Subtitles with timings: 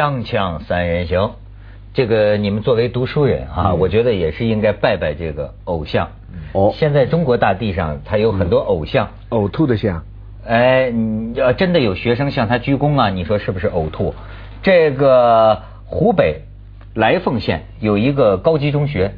[0.00, 1.32] 锵锵三人行，
[1.92, 6.08] 这个你们作为读书人啊，我觉得也是应该拜拜这个偶像。
[6.52, 9.10] 哦现在中国大地上，他有很多偶像。
[9.28, 10.02] 呕吐的像，
[10.46, 14.14] 哎，你要真的有学生向他鞠躬啊，你说是不是呕吐？
[14.62, 16.44] 这个湖北
[16.94, 19.12] 来凤县有一个高级中学，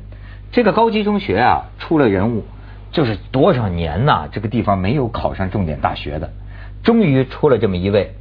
[0.51, 2.43] 这个高级中学啊出了人物，
[2.91, 6.31] 就是多少年呐、这个地方没有考上重点大学的，
[6.83, 8.15] 终于出了这么一位。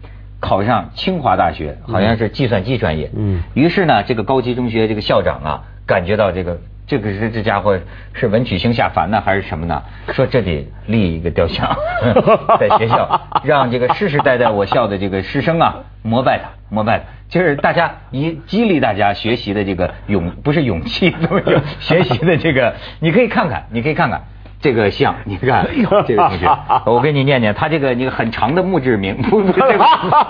[0.52, 3.10] 考上清华大学，好像是计算机专业。
[3.16, 7.80] 嗯于是呢，这个高级中学这个校长啊，感觉到这个这个是这家伙
[8.12, 9.82] 是文曲星下凡呢，还是什么呢？
[10.12, 11.74] 说这得立一个雕像
[12.60, 24.24] 在学校，让这个世世代代我校的这个师生啊膜拜他，膜拜他，就是大家以激励大家学习的这个勇，不是勇气， 不是学习的这个，你可以看看，你可以看看。
[24.62, 25.68] 这个像，你看
[26.08, 26.48] 这个同学，
[26.86, 29.86] 我给你念念，他这个一个很长的墓志铭，不不，这个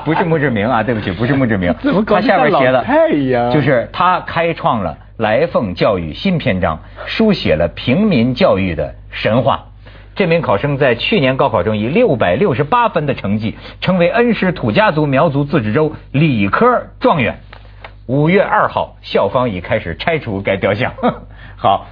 [0.06, 1.75] 不是墓志铭啊，对不起，不是墓志铭，
[2.08, 2.81] 他下边写的
[3.52, 9.66] 就是他开创了来凤教育新篇章，书写了平民教育的神话。
[10.14, 17.39] 这名考生在去年高考中以六百六十八分的成绩，成为恩施土家族苗族自治州理科状元。
[18.08, 20.91] 五月二号，校方已开始拆除该雕像。
[21.56, 21.88] 好，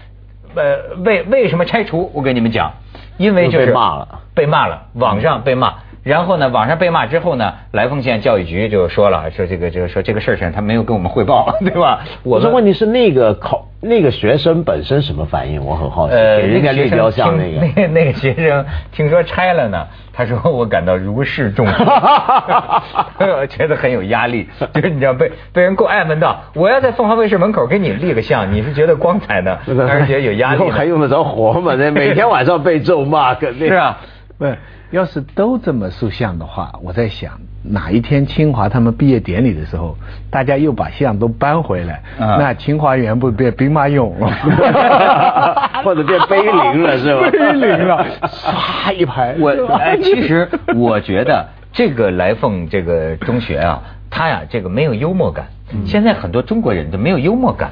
[0.56, 2.12] 呃，为为什么拆除？
[2.14, 2.72] 我跟你们讲，
[3.18, 5.74] 因为就是被骂了，被骂了，网上被骂。
[6.02, 12.00] 然后呢，网上被骂之后呢，来凤县教育局就说了，说这个这个说这个事儿上他没有跟我们汇报， 对吧？
[12.24, 15.64] 我说问题是那个考那个学生本身什么反应？
[15.64, 17.82] 我很好奇，呃，给人家立雕像那那个。
[17.82, 21.84] 那那个学生听说拆了呢，他说我感到如释重负，
[23.20, 30.86] 我觉得很有压力，就是你知道被被人够爱问到，我要在凤凰卫视门口给你立个像，你是觉得光彩呢， 还是觉得有压力还？
[30.86, 31.76] 用得着活吗？
[31.78, 33.98] 那每天晚上被咒骂，肯定是啊。
[34.38, 34.58] 不是，
[34.92, 39.98] 要是都这么塑像的话，我在想哪一天清华他们毕业典礼的时候，
[40.32, 44.32] 大家又把像都搬回来，啊那清华园不变兵马俑了，
[45.84, 49.36] 或者变碑林了是吧碑林了，唰一排。
[49.40, 55.48] 我 哎，其实我觉得这个来凤这个中学啊，他呀这个没有幽默感。
[55.86, 57.72] 现在很多中国人都没有幽默感。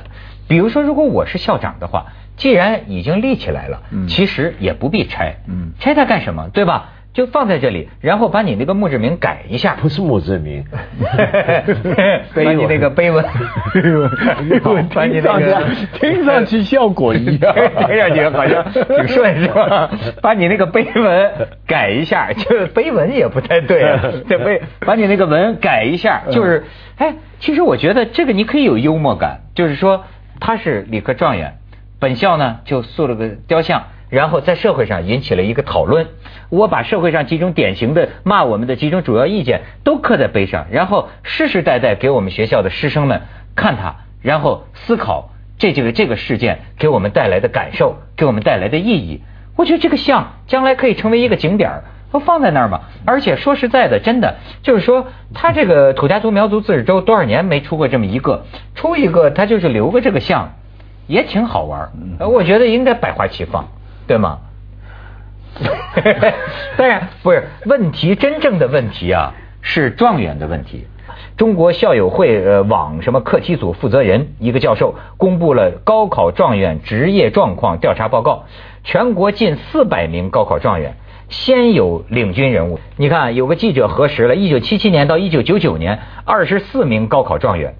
[0.50, 2.06] 比如说，如果我是校长的话，
[2.38, 5.36] 既然已经立起来了，嗯其实也不必拆。
[5.48, 6.48] 嗯拆它干什么？
[6.54, 6.92] 对吧？
[7.14, 9.76] 就放在这里，然后把你那个墓志铭改一下。
[9.82, 10.64] 不是墓志铭，
[12.46, 13.26] 把你那个碑文，
[14.94, 17.56] 把你那个听上去效果一样
[17.88, 19.90] 听上去好像挺顺是吧？
[20.22, 21.32] 把你那个碑文
[21.66, 26.66] 改一下，就是碑文也不太对啊，对碑把你那个文改一下，就是，
[26.98, 30.06] 哎，其实我觉得这个你可以有幽默感，就是说
[30.40, 31.56] 他是理科状元，
[32.00, 33.84] 本校呢就塑了个雕像。
[34.10, 36.08] 然后在社会上引起了一个讨论，
[36.48, 49.24] 我把社会上几种典型的骂我们的几种主要意见都刻在碑上，然后世世代代给我们学校的师生们看它，然后思考这这个这个事件给我们带来的感受，给我们带来的意义。
[49.58, 51.82] 我觉得这个像将来可以成为一个景点，
[52.14, 52.84] 都放在那儿嘛。
[53.06, 60.54] 而且说实在的，真的就是说，他这个土家族苗族自治州多少年没出过这么一个，出一个他就是留个这个像，
[61.08, 63.68] 也挺好玩我觉得应该百花齐放，
[64.06, 64.40] 对吗？
[66.78, 70.86] 当然不是问题，真正的问题啊是状元的问题。
[71.36, 78.46] 中国校友会呃网什么课题组负责人一个教授公布了高考状元职业状况调查报告，
[78.84, 80.96] 全国近四百名高考状元。
[81.30, 87.76] 先有领军人物，你看有个记者核实了，一九七七年到一九九九年，二十四名高考状元，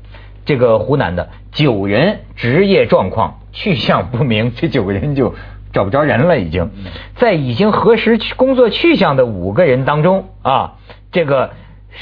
[0.48, 5.36] 这个湖南的九人职业状况去向不明，这九个人就
[5.74, 6.72] 找不着人了，已经
[7.16, 10.76] 在已经核实工作去向的五个人当中啊，
[11.12, 11.52] 这个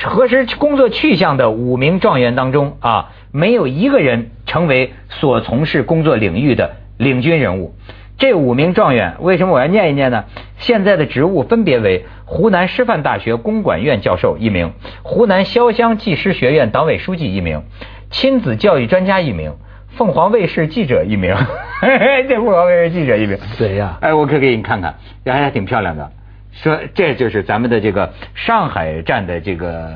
[0.04, 7.74] 核实工作去向的五名状元当中啊，没有一个人成为所从事工作领域的领军人物。
[8.18, 10.26] 这五名状元为什么我要念一念呢？
[10.60, 14.72] 现在的职务分别为湖南师范大学公管院教授一名，
[15.02, 17.64] 湖南潇湘技师学院党委书记一名，
[18.10, 19.54] 亲子教育专家一名，
[19.98, 21.36] 凤凰卫视记者一名。
[22.28, 26.12] 这凤凰卫视记者一名，谁呀哎，我可给你看看，还还挺漂亮的。
[26.52, 29.94] 说这就是咱们的这个上海站的这个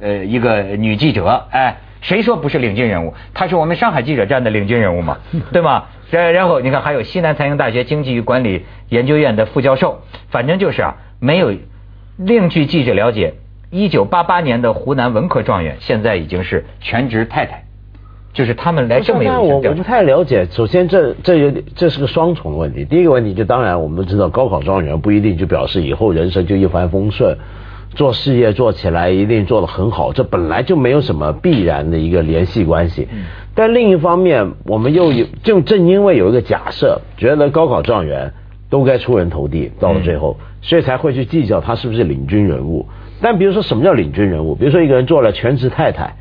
[0.00, 3.14] 呃一个女记者，哎，谁说不是领军人物？
[3.34, 5.18] 她是我们上海记者站的领军人物嘛，
[5.52, 5.84] 对吗？
[6.10, 11.52] 然然后你看还有西南财经大学经济与管理研究院的副教授，反正就是啊，没有。
[12.18, 13.34] 另据记者了解，
[13.72, 17.64] 一九八八年的湖南文科状元，现在已经是全职太太，
[18.34, 20.46] 就是他们来这么一个我我不太了解。
[20.50, 22.84] 首先这，这有点这是个双重的问题。
[22.84, 27.38] 第一个问题就当然我们都知道，高考状元不一定就表示以后人生就一帆风顺。
[27.94, 33.08] 做事业做起来一定做得很好，这本来就没有什么必然的一个联系关系。
[33.54, 38.32] 但另一方面，我们又有就正因为有一个假设，觉得高考状元
[38.72, 42.86] 都该出人头地，到了最后，所以才会去计较他是不是领军人物。
[43.20, 44.54] 但比如说什么叫领军人物？
[44.54, 46.14] 比如说一个人做了全职太太。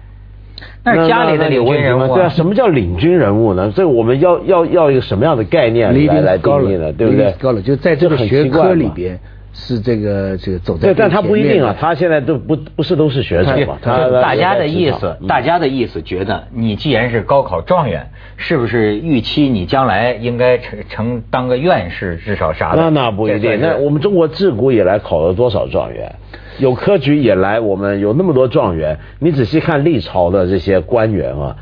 [0.83, 2.13] 那是家里的领军人物。
[2.13, 3.71] 对啊，什么叫领军人物呢？
[3.73, 6.91] 这我们要要要一个什么样的概念来来定义呢？
[6.91, 7.31] 对不对？
[7.39, 9.17] 高了，就在这个学科里边
[9.53, 10.87] 是这个这个走在。
[10.87, 13.77] 对，但他不一定啊，他现在都不不是都是学生嘛。
[13.81, 22.83] 他大家的意思，大家的意思觉得你既然是高考状元，是不是预期你将来应该成成当个院士，至少啥的？
[22.83, 23.59] 那那不一定。
[23.59, 26.15] 那我们中国自古以来考了多少状元？
[26.59, 28.97] 有科举以来，我们有那么多状元。
[29.19, 31.55] 你仔细看历朝的这些官员啊，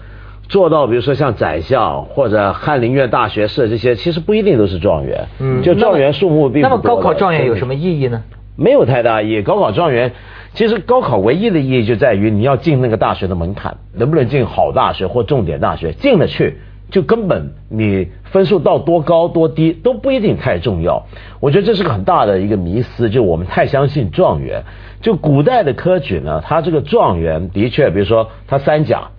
[0.49, 5.27] 做到比如说像宰相或者翰林院大学士这些，其实不一定都是状元。
[5.39, 8.23] 嗯，就状元数目并不那么高考状元有什么意义呢？
[8.57, 9.41] 没有太大意义。
[9.41, 10.11] 高考状元
[10.53, 16.57] 其实高考唯一的意义就在于你要进那个大学的门槛，能不能进好大学或重点大学，进得去。
[16.89, 21.05] 就根本你分数到多高多低都不一定太重要，
[21.39, 24.63] 我觉得这是个很大的一个迷思，就我们太相信状元。
[24.99, 29.09] 就古代的科举呢，他这个状元的确，比如说他三甲，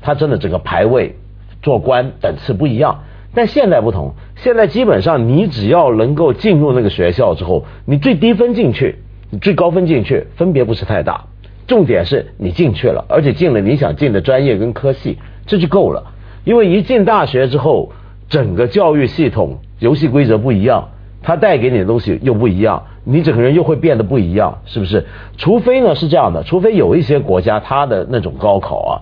[0.00, 1.16] 他真的整个排位
[1.62, 3.00] 做官等次不一样。
[3.34, 8.96] 但现在不同，现在基本上你只要能够进入那个学校之后，你最低分进去，
[9.30, 11.26] 你最高分进去，分别不是太大。
[11.68, 16.12] 重点是你进去了，而且进了你想进的专业跟科系，这就够了。
[16.42, 17.92] 因为一进大学之后，
[18.28, 20.88] 整个教育系统游戏规则不一样，
[21.22, 25.06] 它带给你的东西又不一样，你整个人又会变得不一样，是不是？
[25.36, 28.92] 除非呢是这样的，除非有一些国家它的那种高考啊，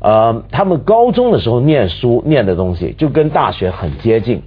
[0.00, 4.42] 呃，他们高中的时候念书念的东西就跟大学很接近，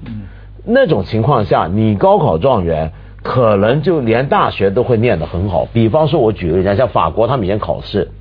[0.66, 5.68] 那种情况下，你高考状元可能就连大学都会念得很好。
[5.74, 8.12] 比方说，我举个例子，像法国他们以前考试，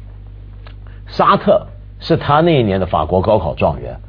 [1.06, 1.68] 沙特
[2.00, 4.00] 是他那一年的法国高考状元。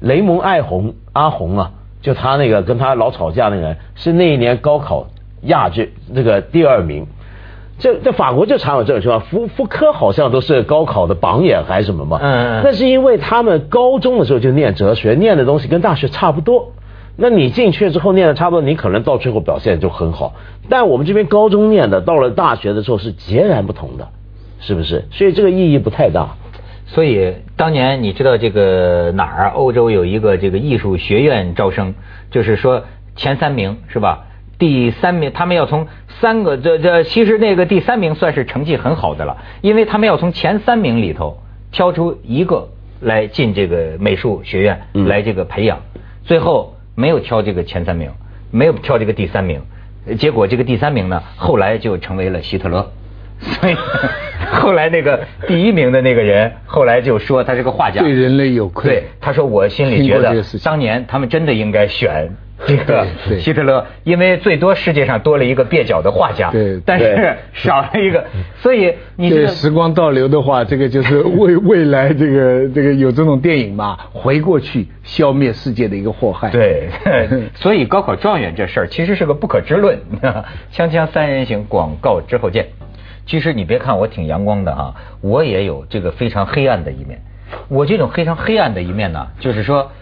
[0.00, 1.70] 雷蒙爱红阿红啊，
[2.02, 5.06] 就他那个跟他老吵架那个人，是那一年高考
[5.42, 7.06] 亚军，那个第二名。
[7.78, 12.18] 这在法国就常有这种情况，福福科好像都是高考的榜眼还是什么嘛？
[12.22, 12.62] 嗯嗯。
[12.64, 16.72] 那是因为他们高中的时候就念哲学，念的东西跟大学差不多。
[17.16, 20.34] 那你进去之后念的差不多，你可能到最后表现就很好。
[20.68, 24.08] 但我们这边高中念的，到了大学的时候是截然不同的，
[24.60, 25.06] 是不是？
[25.10, 26.36] 所以这个意义不太大。
[26.86, 29.50] 所以当年你知道这个哪儿？
[29.54, 31.94] 欧洲有一个这个艺术学院招生，
[32.30, 32.84] 就是说
[33.16, 34.26] 前三名是吧？
[34.58, 35.88] 第三名他们要从
[36.22, 41.36] 三个这这其实那个第三名算是成绩很好的了，因为他们要从前三名里头
[41.72, 42.68] 挑出一个
[43.00, 45.82] 来进这个美术学院来这个培养，
[46.22, 48.08] 最后没有挑这个前三名，
[48.52, 49.60] 没有挑这个第三名，
[50.16, 52.88] 结果这个第三名呢后来就成为了希特勒。
[53.42, 53.74] 所以
[54.52, 58.88] 后来那个第一名的那个人，后来就说他是个画家，对人类有愧。
[58.88, 62.32] 对，他说我心里觉得，当年他们真的应该选
[62.66, 63.06] 这 个
[63.38, 68.24] 希特勒，因为最多世界上多了一个蹩脚的画家，对，但是 少了一个，
[68.60, 76.50] 所以你这时光倒流的话，这个就是未未来这个这个有这种电影嘛，回过去消灭世界的一个祸害。
[76.50, 76.88] 对，
[77.54, 79.98] 所以高考状元这事儿其实是个不可知论。
[80.72, 82.66] 锵锵三人行，广告之后见。
[83.24, 87.20] 其实你别看我挺阳光的啊，我也有这个非常黑暗的一面。
[87.68, 89.92] 我这种非常黑暗的一面呢，就是说，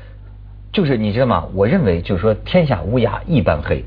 [0.72, 1.46] 就是你知道吗？
[1.54, 3.84] 我认为就是说，天下乌鸦一般黑，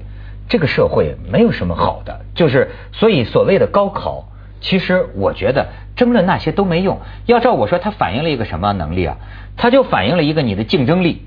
[0.50, 2.22] 这个社会没有什么好的。
[2.36, 4.26] 就是所以所谓的高考，
[4.60, 7.00] 其实我觉得争论那些都没用。
[7.26, 9.18] 要照我说，它反映了一个什么能力啊？
[9.56, 11.26] 它就反映了一个你的竞争力，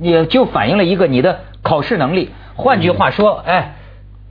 [0.00, 2.30] 也就反映了一个你的考试能力。
[2.56, 3.76] 换句话说，哎，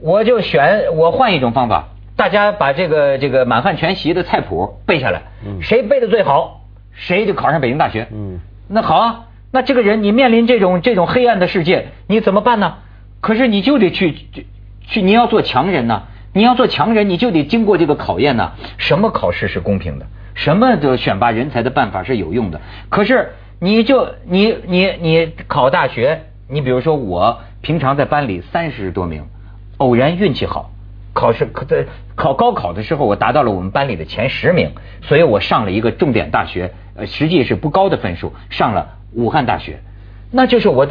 [0.00, 1.88] 我就选我换一种方法。
[2.16, 5.22] 大家把这个这个满汉全席的菜谱背下来，
[5.60, 6.60] 谁背的最好，
[6.92, 8.06] 谁就考上北京大学。
[8.12, 12.78] 嗯，那好啊，那这个人你面临这种这种黑暗的世界，你怎么办呢？
[13.20, 14.16] 可是你就得去
[14.82, 18.54] 去，你要做强人呢，你要做强人，你就得经过这个考验呢。
[18.78, 20.06] 什么考试是公平的？
[20.34, 22.60] 什么的选拔人才的办法是有用的？
[22.88, 29.22] 可是你就你你你考大学，你比如说我平常在班里三十多名，
[29.76, 30.72] 偶然运气好。
[31.12, 39.78] 考试可在考高考的时候，我达到了我们班里的前十名，所以我上了一个重点大学，呃，实际是不高的分数，上了武汉大学，
[40.30, 40.86] 那就是我，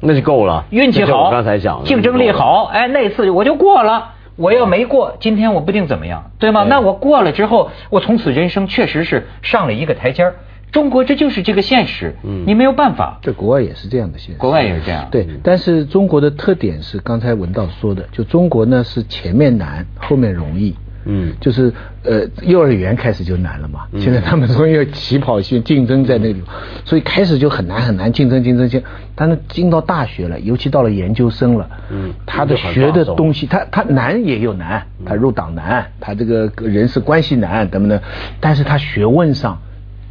[0.00, 6.64] 那就够了，运气好，我刚才讲，竞争力好，哎，那次我就过了，我要没过，今天我不定怎么样，对吗？
[6.68, 10.34] 那我过了之后，我从此人生确实是上了一个台阶儿。
[10.72, 13.18] 中国这就是这个现实，嗯，你没有办法。
[13.22, 15.08] 这国外也是这样的现实，国外也是这样。
[15.10, 20.76] 对，但是中国的特点是刚才文道说的，就中国呢是前面难，后面容易。
[21.04, 21.72] 嗯，就是
[22.04, 26.42] 呃幼儿园开始就难了嘛，现在他们说要起跑线竞争在那里，
[26.84, 28.82] 所以开始就很难很难竞争竞争竞，
[29.14, 38.00] 但是进到大学了，尤其到了研究生了，嗯，他的学的东西，他他难也有难，他入党难，他这个人事关系难等等，
[38.40, 39.58] 但是他学问上。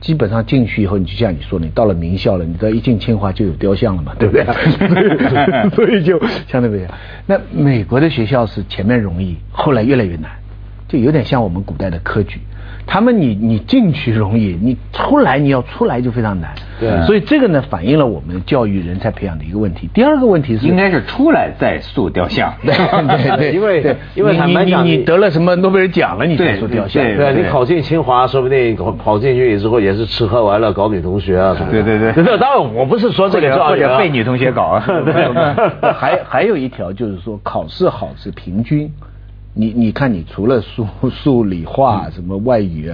[0.02, 4.46] 基本上进去以后，你就像你说，你到了名校了，你到一进清华就有雕像了嘛，对不对？
[5.76, 6.18] 所以就
[6.48, 6.90] 相对不一样。
[7.26, 10.32] 那美国的学校是前面容易，后来越来越难，
[10.90, 12.42] 就有点像我们古代的科举。
[12.86, 16.56] 他们你你进去容易，你出来你要出来就非常难。
[16.80, 19.88] 对，所以这个呢反映了我们教育人才培养的一个问题。
[19.94, 22.52] 第二个问题是，应该是出来再塑雕像。
[22.66, 27.04] 对对 对，因为因为你你你得了什么诺贝尔奖了，你再塑雕像。
[27.04, 31.56] 对，你考进清华，说不定跑进去之后也是吃喝玩乐搞女同学啊。
[31.70, 32.12] 对 对对。
[32.24, 34.84] 这当然我不是说这个，或者被女同学搞啊。
[35.96, 38.92] 还还有一条就是说，考试好是平均。
[39.54, 42.94] 你你看，你除了数 数理化什么外语，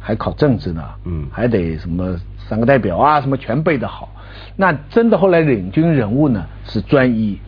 [0.00, 2.16] 还考政治呢，嗯，还得什么
[2.48, 4.10] 三个代表啊，什么全背得好。
[4.56, 7.38] 那真的后来领军人物呢是专一，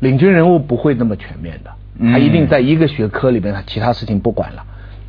[0.00, 1.70] 领军人物不会那么全面的，
[2.12, 4.62] 他一定在一个学科里边，他其他事情不管了，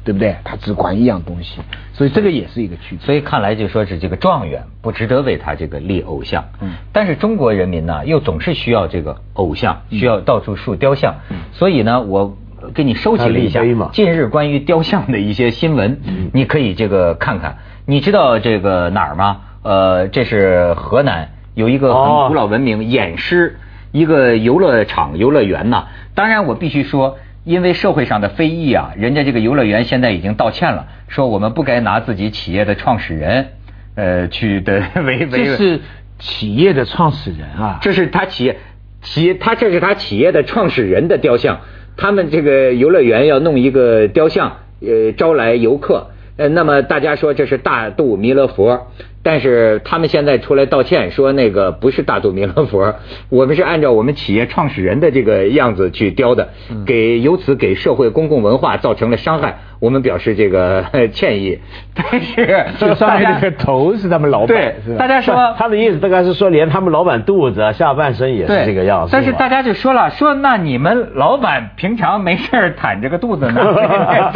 [0.03, 0.35] 对不对？
[0.43, 1.59] 他只管一样东西，
[1.93, 3.05] 所以这个也是一个区别。
[3.05, 11.15] 所以看来就说是这个状元不值得为他这个立偶像，嗯，但是中国人民呢又总是需要这个偶像，需要到处塑雕像，
[11.51, 12.35] 所以呢我。
[12.73, 15.99] 给你收集了一下近日关于雕像的一些新闻，
[16.33, 17.57] 你可以这个看看。
[17.85, 19.41] 你知道这个哪儿吗？
[19.63, 23.57] 呃，这是河南有一个很古老文明偃师
[23.91, 25.87] 一个游乐场游乐园呐。
[26.13, 33.47] 当然我必须说，因为社会上的非议啊，人家这个游乐园现在已经道歉了，说我们不该拿自己企业的创始人
[33.95, 35.45] 呃去的为 为。
[35.45, 35.81] 这是
[36.19, 38.57] 企业的创始人啊，这是他企业
[39.01, 41.59] 企业他这是他企业的创始人的雕像。
[41.97, 48.87] 他们这个游乐园要弄一个雕像，呃，招来游客，呃，那么大家说这是大肚弥勒佛，
[49.27, 52.95] 但是他们现在出来道歉，说那个不是大肚弥勒佛，
[53.27, 56.47] 我们是按照我们企业创始人的这个样子去雕的，
[56.85, 59.57] 给由此给社会公共文化造成了伤害。
[59.79, 61.59] 我们表示这个 歉意，
[61.93, 69.09] 但是这上面这个头是他们老板，对，大家说他的意思大概是说，连他们老板肚子下半身也是这个样子。
[69.11, 73.61] 但是大家就说了，说那你们老板平常没事坦着个肚子呢，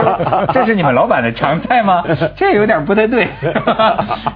[0.54, 2.04] 这是你们老板的常态吗？
[2.36, 3.28] 这有点不太对。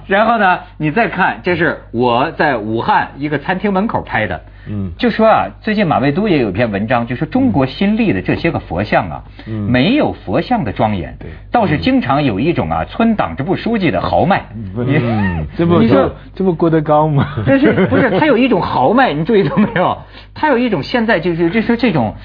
[0.08, 0.45] 然后呢，
[0.78, 4.42] 你再看，这是我在武汉一个餐厅门口拍的。
[4.68, 14.46] 嗯，就说啊，最近马未都也有一篇文章，就说中国新立的这些个佛像啊，没有佛像的庄严，对，倒是经常有一种啊，村党支部书记的豪迈。
[14.56, 17.28] 嗯， 这不，你说这不郭德纲吗？
[17.46, 19.12] 但是不是他有一种豪迈？
[19.12, 19.98] 你注意到没有？
[20.34, 22.16] 他有一种现在就是就是这种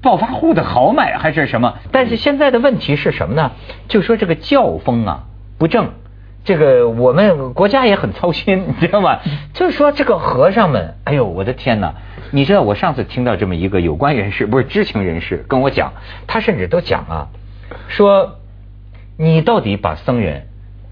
[0.00, 1.74] 暴发户的豪迈还是什么？
[1.92, 3.52] 但是现在的问题是什么呢？
[3.88, 5.24] 就说这个教风啊
[5.58, 5.90] 不正。
[6.44, 9.20] 这个我们国家也很操心，你知道吗？
[9.52, 11.94] 就是说这个和尚们，哎呦，我的天哪！
[12.32, 15.92] 你知道我上次听到这么一个有关人士，不是知情人士跟我讲，
[16.26, 17.28] 他甚至都讲啊，
[17.88, 18.36] 说
[19.18, 20.46] 你到底把僧人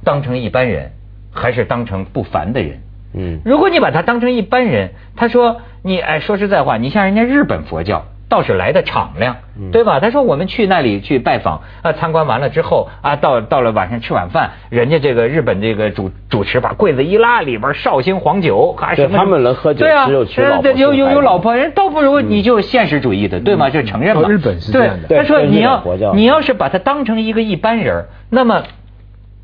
[0.05, 0.93] 当成一般人，
[1.33, 2.81] 还是当成不凡的人？
[3.15, 8.05] 嗯，如果你把他当成一般人，他说你哎，说实在话，你像人家日本佛教。
[8.29, 9.37] 倒是来的敞亮，
[9.73, 10.01] 对吧？
[10.01, 19.17] 他说我们去那里去拜访啊，参观完了之后啊，到到了晚上吃晚饭，人家这个日本这个主主持把柜子一拉，里边绍兴黄酒还什么？
[19.17, 20.07] 他们能喝酒，对啊，
[20.77, 23.71] 有有有老婆人，倒不如你就现实主义的，对吗？
[23.71, 24.29] 就承认嘛。
[24.29, 25.09] 日本是这样的。
[25.17, 25.83] 他说你要
[26.15, 28.63] 你要是把他当成一个一般人，那么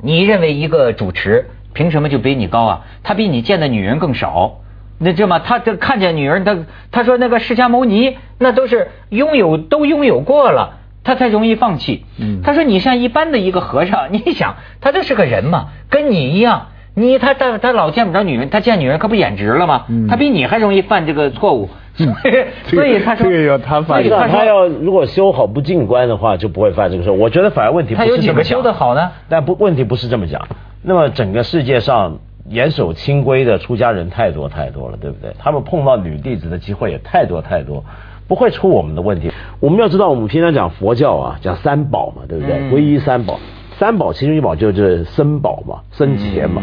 [0.02, 2.80] 你认为一个主持凭什么就比你高啊？
[3.02, 4.58] 他比你见的女人更少。
[4.98, 6.56] 那这么，他这看见女人，他
[6.90, 12.04] 他说那个释迦牟尼，那都是拥有都拥有过了，他才容易放弃。
[12.20, 19.84] 嗯，他说你像一般的一个和尚， 你想他这是个人嘛，跟你一样，你他他他老见不着女人，他见女人可不眼直了吗？
[20.08, 21.68] 他比你还容易犯这个错误。
[22.66, 24.02] 所以他说，这个要他犯。
[24.08, 27.12] 他要如果修好不进关的话，就不会犯这个错。
[27.12, 29.12] 我觉得反而问题不是这么他有几个修的好呢？
[29.28, 30.48] 但不问题不是这么讲。
[30.82, 32.18] 那么整个世界上。
[32.48, 35.34] 严守清规的出家人太多太多了，对不对？
[35.38, 37.84] 他们碰到女弟子的机会也太多太多，
[38.28, 39.30] 不会出我们的问题。
[39.60, 42.56] 我们要知道，我们平常讲佛教啊，讲三宝嘛，对不对？
[42.70, 43.40] 皈依三宝，
[43.78, 46.62] 三宝其中一宝就是僧宝嘛，僧伽嘛。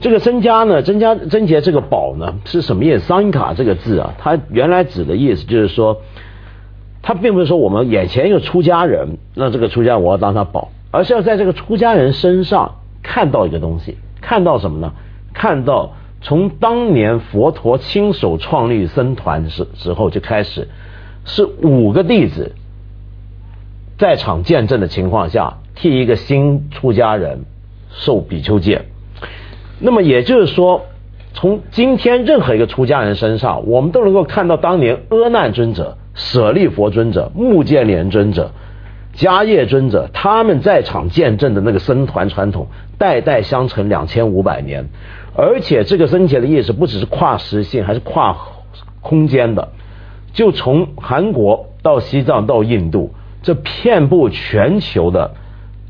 [0.00, 3.00] 这个僧伽呢，僧伽僧伽这个宝呢是什么意思？
[3.00, 6.00] 桑因卡这个字啊，它原来指的意思就是说，
[7.02, 14.92] 它并不是说我们眼前一个出家人，那这个出家我要当他宝，而是要在这个出家人身上看到一个东西，看到什么呢？
[15.38, 20.66] 看到从当年佛陀亲手创立僧团时时候就开始，
[21.24, 22.56] 是五个弟子
[23.96, 27.44] 在场见证的情况下，替一个新出家人
[27.92, 28.82] 受比丘戒。
[29.78, 30.86] 那么也就是说，
[31.34, 38.50] 从今天任何一个出家人身上，我们都能够看到当年阿难尊者、舍利佛尊者、目犍连尊者、
[39.18, 44.86] 迦叶尊者他们在场见证的那个僧团传统，代代相承两千五百年。
[45.34, 48.36] 而且这个僧节的意识不只是跨时性，还是跨
[49.00, 49.70] 空间的。
[50.32, 55.32] 就从韩国到西藏到印度，这遍布全球的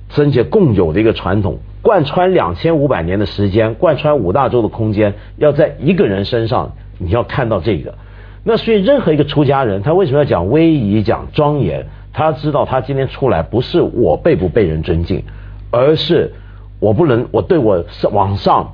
[0.08, 1.58] 僧节共有的一个传统。
[1.82, 7.94] 贯穿两千五百年的时间，贯穿五大洲的空间，要在一个人身上，你要看到这个。
[8.42, 11.86] 那所以，任何一个出家人，他为什么要讲威仪、讲庄严？
[12.12, 15.22] 他知道，他今天出来不是我被不被人尊敬，
[15.70, 16.32] 而是
[16.80, 18.72] 我不能，我对我往上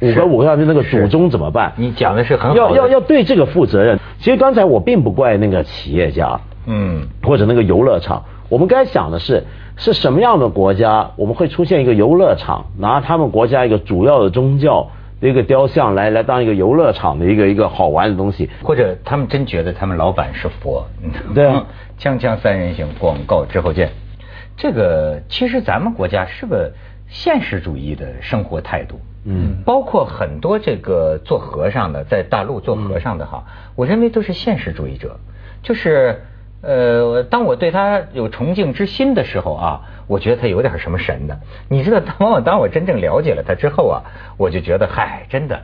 [0.00, 1.72] 五个五个上去那个祖宗怎么办？
[1.76, 3.98] 你讲的是很好，要要要对这个负责任。
[4.18, 9.44] 其实刚才我并不怪那个企业家，嗯，或者那个游乐场，我们该想的是。
[9.74, 14.86] 是什么样的国家，我们会出现一个游乐场，拿他们国家一个主要的宗教
[15.18, 20.86] 的一个雕像来来当一个游乐场的一个一个好玩的东西，或者他们真觉得他们老板是佛，
[21.34, 21.64] 对啊，
[22.02, 23.90] 锵锵三人行，广告之后见。
[24.56, 26.72] 这个其实咱们国家是个
[27.06, 33.44] 现实主义的生活态度，嗯，包括很多这个做和尚的，在大陆做和尚的哈，
[33.76, 35.20] 我认为都是现实主义者，
[35.62, 36.22] 就是。
[36.64, 41.40] 呃，当我对他有崇敬之心的时候啊，我觉得他有点什么神的。
[41.68, 44.02] 你知道，往往当我真正了解了他之后啊，
[44.38, 45.62] 我就觉得，嗨，真的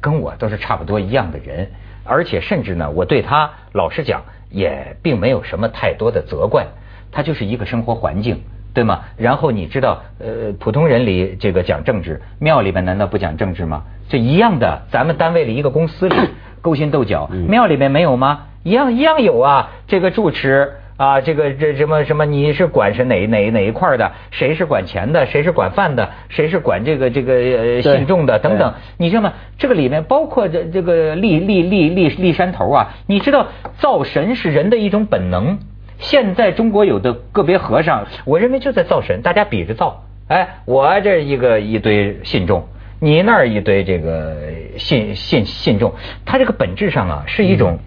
[0.00, 1.72] 跟我都是差不多一样的人。
[2.04, 6.66] 而且甚至呢，我对他老实讲，也并没有什么太多的责怪。
[7.12, 8.42] 他就是一个生活环境，
[8.72, 9.00] 对吗？
[9.16, 13.82] 然后你知道，呃，普通人里这个讲政治，庙里面难道不讲政治吗？
[14.08, 16.14] 这一样的，咱们单位里一个公司里
[16.60, 18.46] 勾心斗角，庙里面没有吗？
[18.62, 24.12] 一样一样有啊，这个住持啊，这个这什么什么，你是管是哪哪哪一块的？
[24.30, 25.24] 谁是管钱的？
[25.24, 26.10] 谁是管饭的？
[26.28, 28.38] 谁是管这个这个信众的？
[28.38, 29.32] 等等，你知道吗？
[29.56, 33.46] 这个里面包括这这个立立立立立山头啊，你知道
[33.78, 35.60] 造神是人的一种本能。
[35.96, 40.04] 现在中国有的个别和尚，我认为就在造神，大家比着造。
[40.28, 44.36] 哎，我这一个一堆信众，你那儿一堆这个
[44.76, 45.94] 信信信众，
[46.26, 47.78] 他这个本质上啊是一种。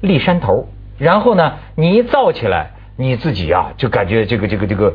[0.00, 4.94] 立山头，然后呢，你一造起来，你自己啊，就感觉这个这个这个，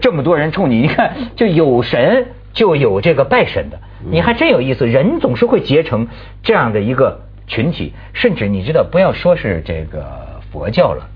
[0.00, 3.78] 这么多人冲你，一看就有神就有这个拜神的，
[4.10, 4.86] 你还真有意思。
[4.86, 6.08] 人总是会结成
[6.42, 11.08] 这样的一个群体，甚至你知道，不要说是这个佛教了。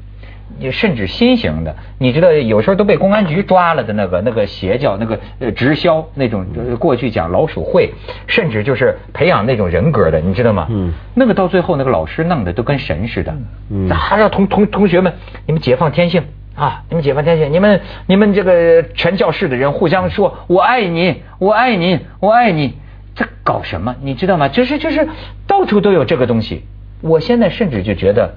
[0.58, 6.46] 你甚至新型的，你知道有时候都被公安局抓了的那个那个邪教，那个呃直销那种，
[6.78, 7.92] 过去讲老鼠会，
[8.26, 10.66] 甚至就是培养那种人格的，你知道吗？
[10.70, 13.34] 嗯，那个到最后那个老师弄的都跟神似的。
[13.70, 15.12] 嗯，还让同同同学们，
[15.46, 16.22] 你们解放天性
[16.54, 16.84] 啊！
[16.88, 22.74] 你们解放天性，你们你们这个全教室的人互相说“我爱你，我爱你，我爱你”，
[23.14, 23.94] 这搞什么？
[24.00, 24.48] 你知道吗？
[24.48, 25.06] 就是就是
[25.46, 26.64] 到处都有这个东西。
[27.02, 28.36] 我现在甚至就觉得。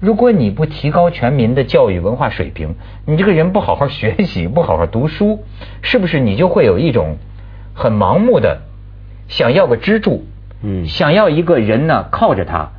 [0.00, 5.44] 如果你不提高全民的教育文化水平，你这个人不好好学习， 不好好读书，
[5.82, 7.16] 是不是你就会有一种
[7.74, 8.62] 很盲目的
[9.26, 10.24] 想要个支柱？
[10.62, 12.70] 嗯，想要一个人呢靠着他。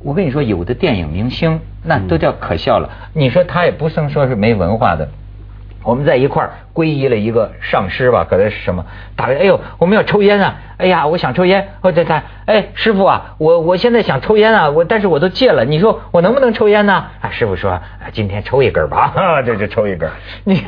[0.00, 2.90] 我跟你说，有的电影明星那都叫可笑了。
[3.14, 5.08] 你说他也不能说是没文化的。
[5.88, 8.84] 我们在一块儿皈依了一个上师吧，搁那是什么？
[9.16, 10.56] 打个哎呦，我们要抽烟啊！
[10.76, 11.66] 哎呀，我想抽烟。
[11.80, 15.64] 哦，对对，哎，师傅啊，我我现在想抽烟啊，我但是我都戒了。
[15.64, 17.06] 你说我能不能抽烟呢？
[17.22, 17.80] 啊，师傅说，
[18.12, 19.14] 今天抽一根吧，
[19.46, 20.10] 这就抽一根。
[20.44, 20.62] 你，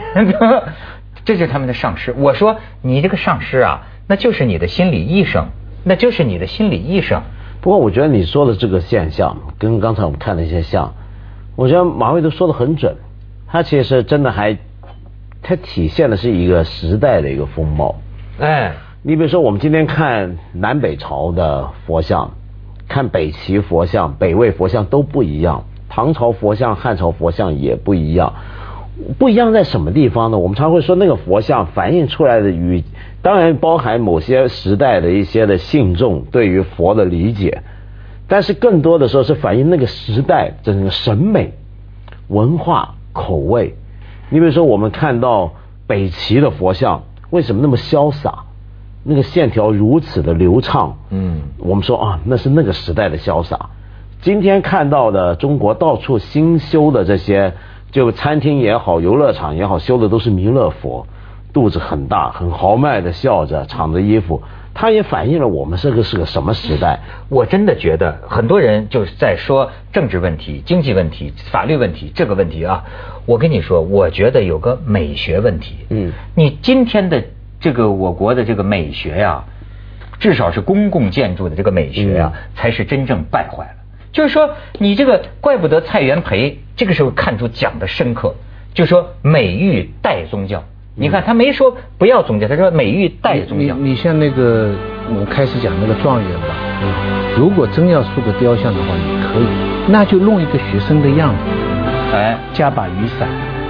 [1.27, 2.15] 这就是他们的上师。
[2.17, 5.49] 我说你这个上师啊，那就是你的心理医生，
[5.85, 7.21] 那就是你的心理医生。
[7.61, 10.95] 不过我觉得你说的这个现象，跟刚才我们看的一些像，
[11.57, 12.97] 我觉得马未都说的很准。
[13.47, 14.57] 他其实真的还。
[15.43, 17.97] 它体现的是一个时代的一个风貌，
[18.39, 18.73] 哎，
[19.03, 22.33] 你比如说我们今天看南北朝的佛像，
[22.89, 28.35] 看北齐佛像、北魏佛像都不一样，唐朝佛像、汉朝佛像也不一样，
[29.19, 30.39] 不一样在什么地方呢？
[30.39, 32.85] 我们常会说那个佛像反映出来的与，
[33.23, 37.63] 当然包含某些时代的一些的信众对于佛的理解，
[38.29, 41.55] 但是更多的时候是反映那个时代整个审美、
[42.29, 43.75] 文化、口味。
[44.31, 45.53] 你比如说，我们看到
[45.87, 48.45] 北齐的佛像，为什么那么潇洒？
[49.03, 50.97] 那个线条如此的流畅。
[51.11, 53.71] 嗯，我们说啊，那是那个时代的潇洒。
[54.21, 57.55] 今天看到的中国到处新修的这些，
[57.91, 61.07] 就餐厅也好，游乐场也好，修的都是弥勒佛，
[61.53, 67.01] 肚子很大，很豪迈的笑着，敞着衣服，它也反映了我们这个是个什么时代。
[67.29, 72.85] 我真的觉得很多人就是在说政治问题、经济问题、法律问题这个问题啊。
[73.27, 75.75] 我跟你说，我觉得有个美学问题。
[75.91, 77.23] 嗯，你今天的
[77.61, 79.45] 这个我国的这个美学呀，
[80.19, 83.75] 至少是公共建筑的这个美学呀，才是真正败坏了。
[84.13, 88.35] 就是说，你这个怪不得蔡元培这个时候看出讲的深刻，
[88.75, 90.65] 就说美育代宗教。
[91.01, 93.75] 你看他没说不要宗教，他说美育代宗教。
[93.75, 94.71] 你你像那个
[95.09, 96.55] 我开始讲那个状元吧，
[97.35, 99.47] 如果真要塑个雕像的话，也可以，
[99.89, 101.39] 那就弄一个学生的样子，
[102.15, 103.27] 哎，加把雨伞，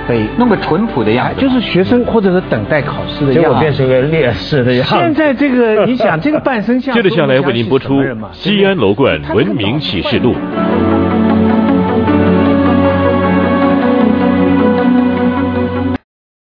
[0.09, 4.97] 背，弄个淳朴的样子，就是学生或者是等待考试的样子，结果变成个烈士的样子。
[4.97, 10.35] 现在这个你想这个半身像，接着下来为您播出《西安楼观文明启示录》。